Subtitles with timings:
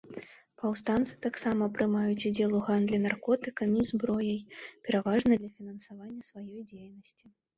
[0.59, 4.41] Паўстанцы таксама прымаюць удзел у гандлі наркотыкамі і зброяй,
[4.89, 7.25] пераважна для фінансавання сваёй дзейнасці.